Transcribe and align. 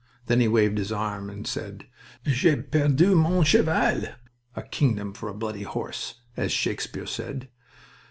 Then 0.25 0.39
he 0.39 0.47
waved 0.47 0.79
his 0.79 0.91
arm 0.91 1.29
and 1.29 1.45
said: 1.45 1.85
"J'ai 2.25 2.55
perdu 2.55 3.13
mon 3.15 3.43
cheval" 3.43 4.01
("A 4.55 4.63
kingdom 4.63 5.13
for 5.13 5.29
a 5.29 5.33
bloody 5.35 5.61
horse!"), 5.61 6.21
"as 6.35 6.51
Shakespeare 6.51 7.05
said. 7.05 7.49